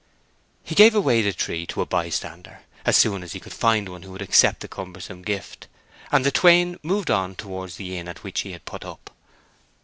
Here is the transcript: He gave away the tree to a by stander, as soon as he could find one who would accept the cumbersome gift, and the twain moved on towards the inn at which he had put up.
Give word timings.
He 0.63 0.73
gave 0.73 0.95
away 0.95 1.21
the 1.21 1.31
tree 1.31 1.67
to 1.67 1.81
a 1.81 1.85
by 1.85 2.09
stander, 2.09 2.61
as 2.85 2.97
soon 2.97 3.21
as 3.21 3.33
he 3.33 3.39
could 3.39 3.53
find 3.53 3.87
one 3.87 4.01
who 4.01 4.11
would 4.13 4.21
accept 4.23 4.61
the 4.61 4.67
cumbersome 4.67 5.21
gift, 5.21 5.67
and 6.11 6.25
the 6.25 6.31
twain 6.31 6.79
moved 6.81 7.11
on 7.11 7.35
towards 7.35 7.75
the 7.75 7.95
inn 7.95 8.07
at 8.07 8.23
which 8.23 8.39
he 8.41 8.51
had 8.53 8.65
put 8.65 8.83
up. 8.83 9.15